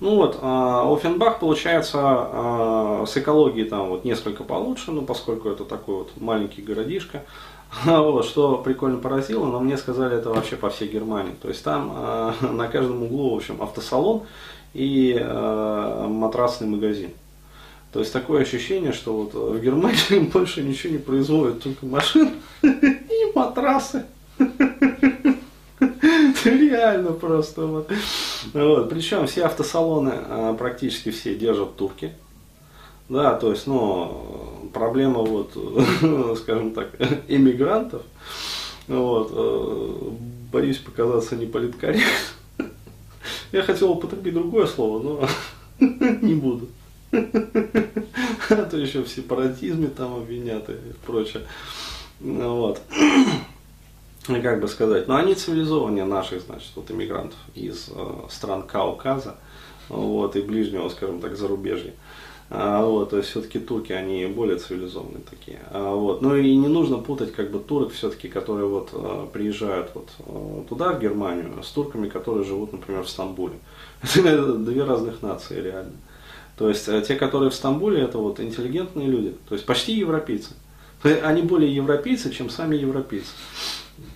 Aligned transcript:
Ну 0.00 0.16
вот, 0.16 0.38
э, 0.40 0.94
Оффенбах 0.94 1.40
получается 1.40 1.98
э, 2.00 3.04
с 3.06 3.16
экологией 3.18 3.68
там 3.68 3.90
вот 3.90 4.04
несколько 4.04 4.44
получше, 4.44 4.92
ну 4.92 5.02
поскольку 5.02 5.50
это 5.50 5.64
такой 5.64 5.96
вот 5.96 6.12
маленький 6.16 6.62
городишко. 6.62 7.22
Вот, 7.84 8.24
что 8.24 8.56
прикольно 8.56 8.98
поразило, 8.98 9.46
но 9.46 9.60
мне 9.60 9.76
сказали 9.76 10.16
это 10.16 10.30
вообще 10.30 10.56
по 10.56 10.70
всей 10.70 10.88
Германии. 10.88 11.34
То 11.40 11.48
есть 11.48 11.62
там 11.62 12.34
на 12.56 12.66
каждом 12.66 13.04
углу, 13.04 13.34
в 13.34 13.36
общем, 13.36 13.62
автосалон 13.62 14.22
и 14.74 15.14
матрасный 15.24 16.66
магазин. 16.66 17.10
То 17.92 18.00
есть 18.00 18.12
такое 18.12 18.42
ощущение, 18.42 18.92
что 18.92 19.14
вот 19.14 19.34
в 19.34 19.60
Германии 19.60 20.18
больше 20.32 20.62
ничего 20.62 20.94
не 20.94 20.98
производят, 20.98 21.62
только 21.62 21.86
машины 21.86 22.32
и 22.62 23.32
матрасы. 23.36 24.04
Реально 26.44 27.12
просто 27.12 27.66
вот. 27.66 27.88
Вот. 28.52 28.90
Причем 28.90 29.26
все 29.26 29.44
автосалоны 29.44 30.12
а, 30.14 30.54
практически 30.54 31.10
все 31.10 31.34
держат 31.34 31.76
турки. 31.76 32.12
Да, 33.08 33.34
то 33.34 33.50
есть, 33.50 33.66
ну, 33.66 34.70
проблема 34.72 35.22
вот, 35.22 35.52
скажем 36.38 36.72
так, 36.72 36.90
иммигрантов. 37.28 38.02
Вот, 38.86 39.30
э, 39.32 40.10
боюсь 40.52 40.78
показаться 40.78 41.36
не. 41.36 41.46
Я 43.52 43.62
хотел 43.62 43.92
употребить 43.92 44.34
другое 44.34 44.66
слово, 44.66 45.02
но 45.02 45.28
не 45.80 46.34
буду. 46.34 46.68
А 47.12 48.64
то 48.70 48.76
еще 48.76 49.02
в 49.02 49.08
сепаратизме 49.08 49.88
там 49.88 50.14
обвинят 50.14 50.70
и 50.70 50.74
прочее. 51.04 51.42
Вот. 52.20 52.80
Как 54.26 54.60
бы 54.60 54.68
сказать, 54.68 55.08
но 55.08 55.16
они 55.16 55.34
цивилизованнее 55.34 56.04
наших, 56.04 56.42
значит, 56.42 56.70
вот 56.76 56.90
иммигрантов 56.90 57.38
из 57.54 57.88
э, 57.88 58.12
стран 58.30 58.62
Кавказа, 58.62 59.36
вот, 59.88 60.36
и 60.36 60.42
ближнего, 60.42 60.88
скажем 60.88 61.20
так, 61.20 61.36
зарубежья. 61.36 61.94
А, 62.52 62.84
вот, 62.84 63.10
то 63.10 63.16
есть 63.16 63.30
все-таки 63.30 63.60
турки, 63.60 63.92
они 63.92 64.26
более 64.26 64.58
цивилизованные 64.58 65.22
такие. 65.28 65.60
А, 65.70 65.94
вот. 65.94 66.20
Ну 66.20 66.34
и 66.34 66.56
не 66.56 66.66
нужно 66.66 66.98
путать 66.98 67.32
как 67.32 67.52
бы 67.52 67.60
турок 67.60 67.92
все-таки, 67.92 68.28
которые 68.28 68.66
вот 68.66 68.90
а, 68.92 69.28
приезжают 69.32 69.92
вот 69.94 70.08
а, 70.26 70.64
туда, 70.68 70.92
в 70.92 71.00
Германию, 71.00 71.62
с 71.62 71.68
турками, 71.70 72.08
которые 72.08 72.44
живут, 72.44 72.72
например, 72.72 73.04
в 73.04 73.08
Стамбуле. 73.08 73.54
Это 74.02 74.54
две 74.54 74.82
разных 74.82 75.22
нации 75.22 75.60
реально. 75.60 75.92
То 76.58 76.68
есть 76.68 76.88
э, 76.88 77.00
те, 77.06 77.14
которые 77.14 77.50
в 77.50 77.54
Стамбуле, 77.54 78.02
это 78.02 78.18
вот 78.18 78.38
интеллигентные 78.38 79.06
люди, 79.06 79.34
то 79.48 79.54
есть 79.54 79.64
почти 79.64 79.94
европейцы. 79.94 80.50
Они 81.02 81.40
более 81.40 81.74
европейцы, 81.74 82.30
чем 82.30 82.50
сами 82.50 82.76
европейцы. 82.76 83.30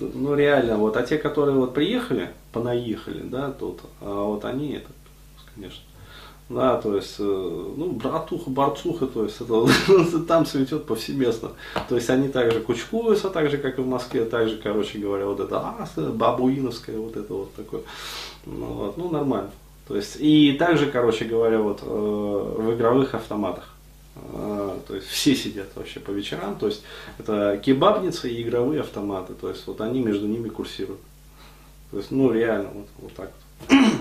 Ну 0.00 0.34
реально, 0.34 0.76
вот, 0.76 0.96
а 0.96 1.02
те, 1.02 1.18
которые 1.18 1.56
вот 1.56 1.74
приехали, 1.74 2.30
понаехали, 2.52 3.22
да, 3.22 3.50
тут, 3.52 3.80
а 4.00 4.24
вот 4.24 4.44
они 4.44 4.72
это, 4.72 4.90
конечно. 5.54 5.82
Да, 6.50 6.76
то 6.76 6.94
есть, 6.94 7.16
э, 7.18 7.22
ну, 7.22 7.92
братуха, 7.92 8.50
борцуха, 8.50 9.06
то 9.06 9.24
есть, 9.24 9.40
это, 9.40 9.66
там 10.28 10.44
цветет 10.44 10.84
повсеместно. 10.84 11.52
То 11.88 11.94
есть, 11.94 12.10
они 12.10 12.28
также 12.28 12.60
кучкуются, 12.60 13.30
так 13.30 13.50
же, 13.50 13.56
как 13.56 13.78
и 13.78 13.82
в 13.82 13.86
Москве, 13.86 14.26
так 14.26 14.48
же, 14.48 14.58
короче 14.62 14.98
говоря, 14.98 15.24
вот 15.24 15.40
это, 15.40 15.58
а, 15.58 15.88
бабуиновское, 15.96 16.98
вот 16.98 17.16
это 17.16 17.32
вот 17.32 17.54
такое. 17.54 17.80
Ну, 18.44 18.66
вот, 18.66 18.96
ну, 18.98 19.10
нормально. 19.10 19.50
То 19.88 19.96
есть, 19.96 20.16
и 20.20 20.52
также, 20.52 20.90
короче 20.90 21.24
говоря, 21.24 21.60
вот 21.60 21.80
э, 21.82 21.86
в 21.86 22.74
игровых 22.74 23.14
автоматах. 23.14 23.73
Э, 24.16 24.78
то 24.86 24.94
есть 24.94 25.08
все 25.08 25.34
сидят 25.34 25.68
вообще 25.74 26.00
по 26.00 26.10
вечерам, 26.10 26.56
то 26.56 26.66
есть 26.66 26.82
это 27.18 27.60
кебабницы 27.64 28.30
и 28.30 28.42
игровые 28.42 28.80
автоматы, 28.80 29.34
то 29.34 29.48
есть 29.48 29.66
вот 29.66 29.80
они 29.80 30.00
между 30.00 30.26
ними 30.26 30.48
курсируют. 30.48 31.00
То 31.90 31.98
есть, 31.98 32.10
ну 32.10 32.32
реально, 32.32 32.70
вот, 32.74 32.88
вот 32.98 33.12
так 33.14 33.32
вот. 33.68 33.78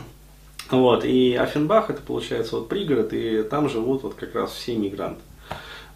Вот, 0.71 1.05
и 1.05 1.35
Афенбах 1.35 1.91
это 1.91 2.01
получается 2.01 2.55
вот 2.55 2.67
пригород, 2.67 3.13
и 3.13 3.43
там 3.43 3.69
живут 3.69 4.01
вот 4.01 4.15
как 4.15 4.33
раз 4.33 4.51
все 4.53 4.75
мигранты. 4.75 5.21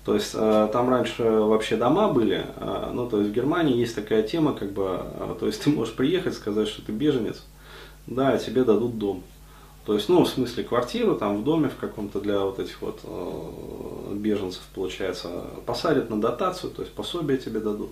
То 0.06 0.14
есть 0.14 0.32
э, 0.36 0.70
там 0.72 0.90
раньше 0.90 1.24
вообще 1.24 1.78
дома 1.78 2.10
были, 2.10 2.46
э, 2.56 2.92
ну 2.94 3.10
то 3.10 3.20
есть 3.20 3.32
в 3.32 3.34
Германии 3.34 3.78
есть 3.78 3.96
такая 3.96 4.24
тема, 4.24 4.54
как 4.54 4.72
бы, 4.72 5.02
э, 5.02 5.36
то 5.40 5.48
есть 5.48 5.64
ты 5.64 5.70
можешь 5.70 5.96
приехать, 5.96 6.36
сказать, 6.36 6.68
что 6.68 6.82
ты 6.82 6.92
беженец, 6.92 7.44
да, 8.06 8.38
тебе 8.38 8.64
дадут 8.64 8.98
дом. 9.00 9.24
То 9.88 9.94
есть, 9.94 10.10
ну, 10.10 10.26
в 10.26 10.28
смысле 10.28 10.66
квартиру 10.66 11.16
там 11.16 11.38
в 11.38 11.46
доме 11.46 11.70
в 11.70 11.78
каком-то 11.78 12.20
для 12.20 12.42
вот 12.42 12.60
этих 12.60 12.82
вот 12.82 13.00
э, 13.06 14.16
беженцев, 14.16 14.62
получается, 14.76 15.46
посадят 15.66 16.10
на 16.10 16.20
дотацию, 16.20 16.74
то 16.74 16.82
есть 16.82 16.94
пособие 16.94 17.38
тебе 17.38 17.62
дадут. 17.62 17.92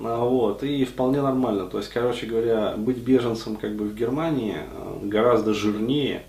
А, 0.00 0.24
вот, 0.24 0.64
и 0.64 0.84
вполне 0.84 1.22
нормально. 1.22 1.66
То 1.66 1.78
есть, 1.78 1.90
короче 1.90 2.26
говоря, 2.26 2.74
быть 2.76 2.96
беженцем 2.96 3.54
как 3.54 3.76
бы 3.76 3.84
в 3.84 3.94
Германии 3.94 4.56
э, 4.56 4.98
гораздо 5.06 5.54
жирнее, 5.54 6.24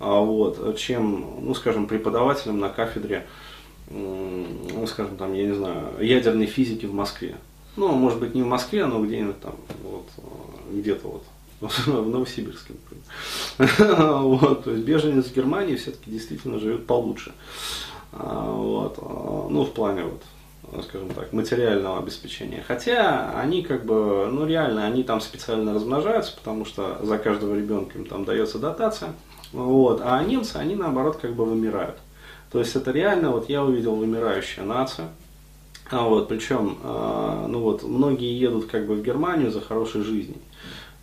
а, 0.00 0.18
вот, 0.18 0.76
чем, 0.76 1.36
ну, 1.42 1.54
скажем, 1.54 1.86
преподавателем 1.86 2.58
на 2.58 2.68
кафедре, 2.68 3.28
ну, 3.90 4.84
скажем, 4.88 5.18
там, 5.18 5.34
я 5.34 5.46
не 5.46 5.54
знаю, 5.54 5.84
ядерной 6.00 6.46
физики 6.46 6.86
в 6.86 6.94
Москве. 6.94 7.36
Ну, 7.76 7.92
может 7.92 8.18
быть, 8.18 8.34
не 8.34 8.42
в 8.42 8.46
Москве, 8.46 8.86
но 8.86 9.04
где-нибудь 9.04 9.40
там, 9.40 9.54
вот, 9.84 10.08
э, 10.18 10.80
где-то 10.80 11.06
вот 11.06 11.22
в 11.68 12.08
Новосибирске, 12.08 12.74
вот, 13.58 14.64
то 14.64 14.70
есть 14.70 14.84
беженец 14.84 15.26
в 15.26 15.34
Германии 15.34 15.76
все-таки 15.76 16.10
действительно 16.10 16.58
живет 16.58 16.86
получше. 16.86 17.32
А, 18.12 18.50
вот, 18.50 18.98
а, 18.98 19.48
ну, 19.48 19.64
в 19.64 19.72
плане 19.72 20.04
вот, 20.04 20.84
скажем 20.84 21.10
так, 21.10 21.32
материального 21.32 21.98
обеспечения. 21.98 22.64
Хотя 22.66 23.32
они 23.38 23.62
как 23.62 23.84
бы, 23.84 24.28
ну 24.30 24.46
реально, 24.46 24.86
они 24.86 25.02
там 25.02 25.20
специально 25.20 25.72
размножаются, 25.72 26.36
потому 26.36 26.64
что 26.64 26.98
за 27.02 27.18
каждого 27.18 27.54
ребенка 27.54 27.98
им 27.98 28.06
там 28.06 28.24
дается 28.24 28.58
дотация. 28.58 29.12
Вот, 29.52 30.00
а 30.02 30.22
немцы, 30.24 30.56
они 30.56 30.74
наоборот 30.74 31.18
как 31.20 31.34
бы 31.34 31.44
вымирают. 31.44 31.96
То 32.50 32.58
есть 32.58 32.74
это 32.74 32.90
реально, 32.90 33.30
вот 33.30 33.48
я 33.48 33.62
увидел 33.62 33.94
вымирающая 33.94 34.64
нация. 34.64 35.08
А 35.90 36.08
вот, 36.08 36.28
причем, 36.28 36.78
ну 36.82 37.60
вот, 37.60 37.82
многие 37.82 38.38
едут 38.38 38.66
как 38.66 38.86
бы 38.86 38.94
в 38.94 39.02
Германию 39.02 39.50
за 39.50 39.60
хорошей 39.60 40.02
жизнью 40.02 40.38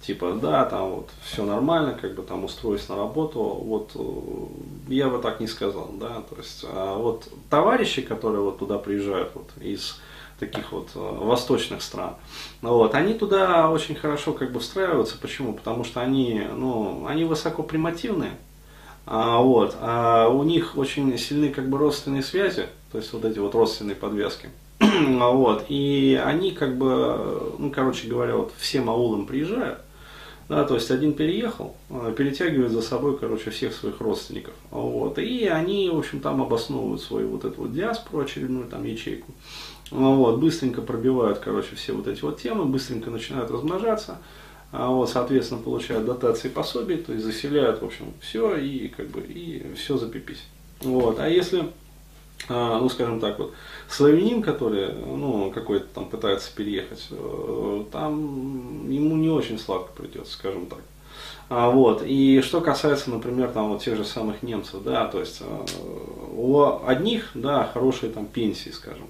типа, 0.02 0.34
да, 0.42 0.66
там 0.66 0.92
вот 0.92 1.10
все 1.24 1.44
нормально, 1.44 1.98
как 2.00 2.16
бы 2.16 2.24
там 2.24 2.46
устроюсь 2.46 2.88
на 2.90 2.96
работу, 2.96 3.40
вот 3.42 3.92
э, 3.96 4.94
я 4.94 5.10
бы 5.10 5.20
так 5.20 5.40
не 5.40 5.48
сказал, 5.48 5.90
да, 5.94 6.24
то 6.30 6.36
есть, 6.38 6.66
а 6.68 6.98
вот 6.98 7.28
товарищи, 7.50 8.02
которые 8.02 8.42
вот 8.42 8.60
туда 8.60 8.78
приезжают 8.78 9.32
вот 9.36 9.50
из 9.62 10.00
таких 10.40 10.72
вот 10.72 10.88
э, 10.96 11.00
восточных 11.00 11.82
стран, 11.82 12.16
вот, 12.62 12.96
они 12.96 13.14
туда 13.14 13.70
очень 13.70 13.96
хорошо 13.96 14.34
как 14.34 14.52
бы 14.54 14.60
встраиваются, 14.60 15.18
почему? 15.22 15.54
Потому 15.54 15.84
что 15.84 16.00
они, 16.00 16.44
ну, 16.56 17.06
они 17.06 17.26
высоко 17.26 17.62
примативные, 17.62 18.38
а, 19.06 19.42
вот, 19.42 19.76
а 19.82 20.30
у 20.30 20.44
них 20.44 20.78
очень 20.78 21.18
сильны 21.18 21.50
как 21.50 21.68
бы 21.70 21.78
родственные 21.78 22.24
связи, 22.24 22.68
то 22.92 23.00
есть 23.00 23.12
вот 23.12 23.26
эти 23.26 23.40
вот 23.40 23.54
родственные 23.54 23.96
подвески. 23.96 24.50
вот, 24.80 25.66
и 25.68 26.20
они 26.24 26.52
как 26.52 26.78
бы, 26.78 27.54
ну, 27.58 27.70
короче 27.70 28.08
говоря, 28.08 28.38
вот 28.38 28.54
всем 28.58 28.90
аулам 28.90 29.26
приезжают, 29.26 29.80
да, 30.50 30.64
то 30.64 30.74
есть 30.74 30.90
один 30.90 31.14
переехал, 31.14 31.76
а, 31.92 32.12
перетягивает 32.12 32.72
за 32.72 32.82
собой, 32.82 33.18
короче, 33.20 33.52
всех 33.52 33.72
своих 33.72 34.02
родственников. 34.02 34.56
Вот, 34.72 35.20
и 35.20 35.46
они, 35.46 35.90
в 35.90 35.98
общем, 35.98 36.20
там 36.22 36.42
обосновывают 36.42 37.02
свою 37.04 37.30
вот 37.30 37.46
эту 37.46 37.62
вот 37.62 37.72
диаспору, 37.72 38.24
очередную 38.24 38.68
там 38.68 38.84
ячейку. 38.84 39.32
Вот, 39.92 40.40
быстренько 40.40 40.82
пробивают, 40.82 41.38
короче, 41.38 41.76
все 41.76 41.94
вот 41.94 42.08
эти 42.08 42.22
вот 42.22 42.42
темы, 42.42 42.66
быстренько 42.66 43.12
начинают 43.12 43.52
размножаться. 43.52 44.18
А 44.72 44.90
вот, 44.90 45.10
соответственно, 45.10 45.62
получают 45.62 46.06
дотации 46.06 46.48
и 46.48 46.52
пособия, 46.52 46.98
то 46.98 47.14
есть 47.14 47.26
заселяют, 47.26 47.82
в 47.82 47.86
общем, 47.86 48.06
все 48.20 48.56
и 48.56 48.88
как 48.88 49.08
бы 49.08 49.22
и 49.22 49.74
все 49.76 49.98
запипись. 49.98 50.44
Вот. 50.82 51.20
А 51.20 51.30
если 51.30 51.70
ну, 52.48 52.90
скажем 52.90 53.20
так, 53.20 53.38
вот, 53.38 53.54
славянин, 53.90 54.42
который, 54.42 54.94
ну, 54.94 55.52
какой-то 55.52 55.86
там 55.94 56.06
пытается 56.06 56.56
переехать, 56.56 57.08
э, 57.12 57.84
там 57.92 58.90
ему 58.90 59.16
не 59.18 59.30
очень 59.30 59.60
сладко 59.60 59.92
придется, 59.96 60.34
скажем 60.34 60.68
так. 60.68 60.80
А, 61.50 61.70
вот, 61.70 62.04
и 62.06 62.42
что 62.42 62.62
касается, 62.62 63.10
например, 63.10 63.50
там 63.50 63.70
вот 63.70 63.82
тех 63.82 63.98
же 63.98 64.06
самых 64.06 64.44
немцев, 64.44 64.84
да, 64.84 65.08
то 65.08 65.20
есть 65.20 65.42
э, 65.42 65.66
у 66.36 66.86
одних, 66.86 67.32
да, 67.34 67.70
хорошие 67.74 68.12
там 68.12 68.28
пенсии, 68.28 68.70
скажем, 68.70 69.08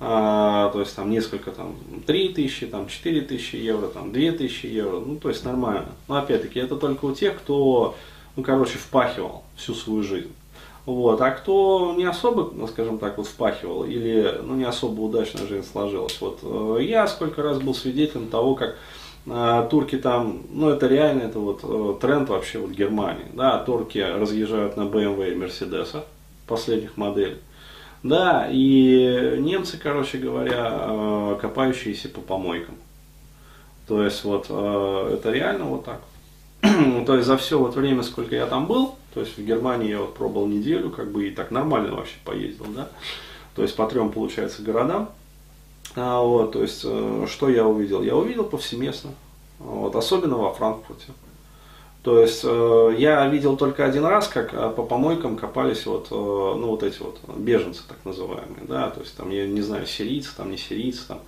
а, 0.00 0.70
то 0.70 0.80
есть 0.80 0.96
там 0.96 1.10
несколько, 1.10 1.52
там, 1.52 1.76
3 2.06 2.30
тысячи, 2.30 2.66
там, 2.66 2.88
4 2.88 3.20
тысячи 3.20 3.56
евро, 3.56 3.86
там, 3.86 4.12
2 4.12 4.32
тысячи 4.32 4.66
евро, 4.66 4.98
ну, 4.98 5.16
то 5.16 5.28
есть 5.28 5.44
нормально. 5.44 5.90
Но 6.08 6.16
опять-таки, 6.16 6.58
это 6.58 6.76
только 6.76 7.04
у 7.04 7.14
тех, 7.14 7.36
кто, 7.38 7.94
ну, 8.34 8.42
короче, 8.42 8.78
впахивал 8.78 9.44
всю 9.56 9.74
свою 9.74 10.02
жизнь. 10.02 10.32
Вот. 10.90 11.20
А 11.20 11.30
кто 11.30 11.94
не 11.96 12.04
особо, 12.04 12.50
ну, 12.52 12.66
скажем 12.66 12.98
так, 12.98 13.16
вот 13.16 13.28
впахивал 13.28 13.84
или 13.84 14.40
ну, 14.42 14.56
не 14.56 14.64
особо 14.64 15.02
удачно 15.02 15.46
жизнь 15.46 15.64
сложилась. 15.70 16.20
Вот 16.20 16.40
э, 16.42 16.82
я 16.82 17.06
сколько 17.06 17.44
раз 17.44 17.60
был 17.60 17.74
свидетелем 17.74 18.26
того, 18.26 18.56
как 18.56 18.76
э, 19.24 19.68
турки 19.70 19.96
там, 19.96 20.42
ну 20.50 20.68
это 20.68 20.88
реально, 20.88 21.22
это 21.22 21.38
вот 21.38 21.60
э, 21.62 21.94
тренд 22.00 22.28
вообще 22.28 22.58
вот 22.58 22.72
Германии. 22.72 23.26
Да, 23.34 23.58
турки 23.58 23.98
разъезжают 23.98 24.76
на 24.76 24.82
BMW 24.82 25.32
и 25.32 25.36
Мерседесах 25.36 26.02
последних 26.48 26.96
моделей. 26.96 27.38
Да, 28.02 28.48
и 28.50 29.36
немцы, 29.38 29.78
короче 29.80 30.18
говоря, 30.18 31.36
копающиеся 31.40 32.08
по 32.08 32.20
помойкам. 32.20 32.74
То 33.86 34.02
есть 34.02 34.24
вот 34.24 34.46
это 34.46 35.30
реально 35.30 35.66
вот 35.66 35.84
так. 35.84 36.00
То 37.06 37.14
есть 37.14 37.28
за 37.28 37.36
все 37.36 37.58
вот 37.58 37.76
время, 37.76 38.02
сколько 38.02 38.34
я 38.34 38.46
там 38.46 38.66
был, 38.66 38.96
То 39.14 39.20
есть 39.20 39.36
в 39.36 39.44
Германии 39.44 39.90
я 39.90 40.00
вот 40.00 40.14
пробовал 40.14 40.46
неделю, 40.46 40.90
как 40.90 41.10
бы 41.10 41.28
и 41.28 41.30
так 41.30 41.50
нормально 41.50 41.94
вообще 41.94 42.16
поездил, 42.24 42.66
да. 42.74 42.88
То 43.54 43.62
есть 43.62 43.74
по 43.76 43.86
трем, 43.86 44.10
получается, 44.12 44.62
городам. 44.62 45.10
А, 45.96 46.20
вот, 46.20 46.52
то 46.52 46.62
есть, 46.62 46.82
э, 46.84 47.26
что 47.28 47.48
я 47.48 47.66
увидел? 47.66 48.02
Я 48.02 48.16
увидел 48.16 48.44
повсеместно. 48.44 49.10
Вот, 49.58 49.96
особенно 49.96 50.36
во 50.36 50.52
Франкфурте. 50.52 51.12
То 52.02 52.18
есть 52.20 52.40
э, 52.44 52.94
я 52.98 53.26
видел 53.26 53.58
только 53.58 53.84
один 53.84 54.06
раз, 54.06 54.26
как 54.26 54.54
э, 54.54 54.70
по 54.70 54.84
помойкам 54.84 55.36
копались 55.36 55.84
вот, 55.84 56.06
э, 56.10 56.14
ну, 56.14 56.68
вот 56.68 56.82
эти 56.82 56.98
вот 57.02 57.20
беженцы 57.36 57.82
так 57.86 57.98
называемые, 58.04 58.64
да, 58.66 58.88
то 58.88 59.00
есть 59.00 59.14
там, 59.16 59.28
я 59.28 59.46
не 59.46 59.60
знаю, 59.60 59.86
сирийцы, 59.86 60.30
там 60.34 60.50
не 60.50 60.56
сирийцы, 60.56 61.06
там, 61.08 61.20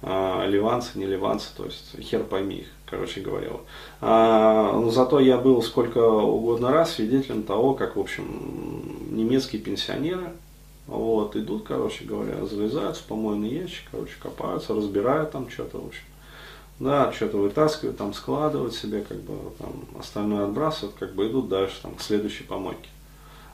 э, 0.00 0.46
ливанцы, 0.48 0.98
не 0.98 1.04
ливанцы, 1.04 1.48
то 1.54 1.66
есть 1.66 2.00
хер 2.00 2.24
пойми 2.24 2.60
их, 2.60 2.68
короче 2.86 3.20
говоря. 3.20 3.50
Вот. 3.50 3.64
А, 4.00 4.72
но 4.72 4.90
зато 4.90 5.20
я 5.20 5.38
был 5.38 5.62
сколько 5.62 5.98
угодно 5.98 6.70
раз 6.70 6.94
свидетелем 6.94 7.42
того, 7.42 7.74
как, 7.74 7.96
в 7.96 8.00
общем, 8.00 8.24
немецкие 9.10 9.60
пенсионеры, 9.60 10.32
вот, 10.86 11.36
идут, 11.36 11.64
короче 11.64 12.04
говоря, 12.04 12.44
залезают 12.46 12.96
в 12.96 13.02
помойный 13.04 13.50
ящик, 13.50 13.88
короче, 13.90 14.14
копаются, 14.20 14.74
разбирают 14.74 15.32
там 15.32 15.50
что-то, 15.50 15.78
в 15.78 15.86
общем 15.86 16.04
да, 16.78 17.12
что-то 17.12 17.38
вытаскивают, 17.38 17.96
там 17.96 18.12
складывают 18.12 18.74
себе, 18.74 19.00
как 19.00 19.18
бы 19.18 19.34
там 19.58 19.72
остальное 19.98 20.44
отбрасывают, 20.44 20.96
как 20.98 21.14
бы 21.14 21.28
идут 21.28 21.48
дальше 21.48 21.76
там, 21.82 21.94
к 21.94 22.02
следующей 22.02 22.44
помойке. 22.44 22.88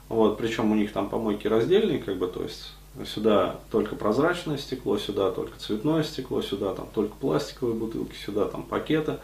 Вот, 0.08 0.38
причем 0.38 0.73
у 0.73 0.75
них 0.75 0.93
там 0.93 1.08
помойки 1.08 1.46
раздельные, 1.46 1.99
как 1.99 2.19
бы, 2.19 2.26
то 2.26 2.43
есть 2.43 2.73
сюда 3.06 3.56
только 3.71 3.97
прозрачное 3.97 4.59
стекло, 4.59 4.99
сюда 4.99 5.31
только 5.31 5.59
цветное 5.59 6.03
стекло, 6.03 6.43
сюда 6.43 6.75
там 6.75 6.89
только 6.94 7.15
пластиковые 7.17 7.75
бутылки, 7.75 8.15
сюда 8.15 8.44
там 8.47 8.62
пакеты, 8.62 9.19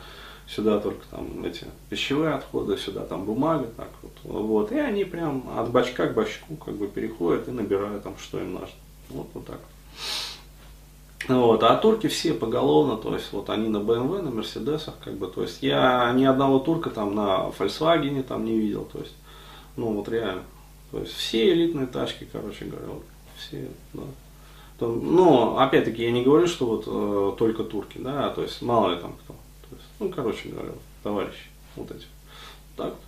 сюда 0.46 0.80
только 0.80 1.04
там 1.10 1.44
эти 1.44 1.66
пищевые 1.90 2.34
отходы, 2.34 2.76
сюда 2.76 3.04
там 3.04 3.24
бумага, 3.24 3.68
так 3.76 3.90
вот, 4.02 4.12
вот. 4.24 4.72
И 4.72 4.78
они 4.78 5.04
прям 5.04 5.44
от 5.56 5.70
бачка 5.70 6.06
к 6.06 6.14
бачку 6.14 6.56
как 6.56 6.74
бы 6.74 6.88
переходят 6.88 7.48
и 7.48 7.50
набирают 7.50 8.02
там, 8.02 8.16
что 8.18 8.40
им 8.40 8.54
нужно. 8.54 8.68
Вот, 9.10 9.28
вот 9.34 9.46
так. 9.46 9.60
Вот, 11.26 11.62
а 11.62 11.76
турки 11.76 12.06
все 12.06 12.32
поголовно, 12.32 12.96
то 12.96 13.12
есть 13.12 13.32
вот 13.32 13.50
они 13.50 13.68
на 13.68 13.78
BMW, 13.78 14.22
на 14.22 14.30
Мерседесах, 14.30 14.94
как 15.04 15.14
бы, 15.14 15.26
то 15.26 15.42
есть 15.42 15.62
я 15.62 16.10
ни 16.14 16.24
одного 16.24 16.58
турка 16.58 16.90
там 16.90 17.14
на 17.14 17.50
Volkswagen 17.58 18.22
там 18.22 18.44
не 18.44 18.58
видел, 18.58 18.84
то 18.90 19.00
есть, 19.00 19.14
ну 19.76 19.92
вот 19.92 20.08
реально, 20.08 20.42
то 20.90 21.00
есть 21.00 21.12
все 21.12 21.52
элитные 21.52 21.86
тачки, 21.86 22.26
короче 22.30 22.64
говоря, 22.66 22.86
вот, 22.86 23.02
все, 23.38 23.68
да. 23.94 24.02
Там, 24.78 25.14
ну, 25.14 25.56
опять-таки, 25.58 26.04
я 26.04 26.12
не 26.12 26.22
говорю, 26.22 26.46
что 26.46 26.66
вот 26.66 26.84
э, 26.86 27.36
только 27.36 27.64
турки, 27.64 27.98
да, 27.98 28.30
то 28.30 28.42
есть 28.42 28.62
мало 28.62 28.94
ли 28.94 29.00
там 29.00 29.12
кто, 29.24 29.32
то 29.32 29.76
есть, 29.76 29.88
ну, 29.98 30.08
короче 30.08 30.50
говоря, 30.50 30.72
товарищи, 31.02 31.50
вот 31.74 31.90
эти, 31.90 32.06
так 32.76 32.90
вот. 32.90 33.07